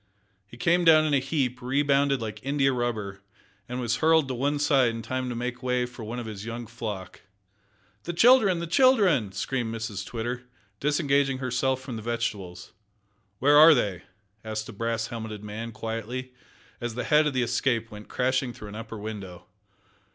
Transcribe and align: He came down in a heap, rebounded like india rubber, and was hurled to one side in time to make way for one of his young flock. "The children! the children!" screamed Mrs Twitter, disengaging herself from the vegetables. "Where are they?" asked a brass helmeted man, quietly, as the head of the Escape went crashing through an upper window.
He 0.47 0.57
came 0.57 0.83
down 0.83 1.05
in 1.05 1.13
a 1.13 1.19
heap, 1.19 1.61
rebounded 1.61 2.23
like 2.23 2.43
india 2.43 2.73
rubber, 2.73 3.21
and 3.69 3.79
was 3.79 3.97
hurled 3.97 4.27
to 4.29 4.33
one 4.33 4.57
side 4.57 4.89
in 4.89 5.03
time 5.03 5.29
to 5.29 5.35
make 5.35 5.61
way 5.61 5.85
for 5.85 6.03
one 6.03 6.17
of 6.17 6.25
his 6.25 6.43
young 6.43 6.65
flock. 6.65 7.21
"The 8.05 8.11
children! 8.13 8.57
the 8.57 8.65
children!" 8.65 9.31
screamed 9.31 9.71
Mrs 9.75 10.03
Twitter, 10.03 10.41
disengaging 10.79 11.37
herself 11.37 11.81
from 11.81 11.97
the 11.97 12.01
vegetables. 12.01 12.71
"Where 13.37 13.57
are 13.57 13.75
they?" 13.75 14.01
asked 14.43 14.67
a 14.69 14.73
brass 14.73 15.05
helmeted 15.09 15.43
man, 15.43 15.71
quietly, 15.71 16.33
as 16.81 16.95
the 16.95 17.03
head 17.03 17.27
of 17.27 17.33
the 17.35 17.43
Escape 17.43 17.91
went 17.91 18.07
crashing 18.09 18.53
through 18.53 18.69
an 18.69 18.75
upper 18.75 18.97
window. 18.97 19.45